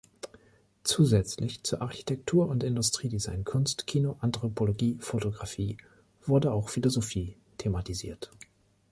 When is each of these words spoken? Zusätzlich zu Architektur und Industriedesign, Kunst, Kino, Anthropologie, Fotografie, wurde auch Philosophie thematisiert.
Zusätzlich 0.81 1.61
zu 1.61 1.79
Architektur 1.79 2.47
und 2.47 2.63
Industriedesign, 2.63 3.43
Kunst, 3.43 3.85
Kino, 3.85 4.15
Anthropologie, 4.19 4.97
Fotografie, 4.99 5.77
wurde 6.25 6.53
auch 6.53 6.69
Philosophie 6.69 7.37
thematisiert. 7.59 8.31